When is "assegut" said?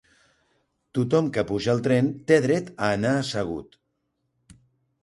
3.21-3.81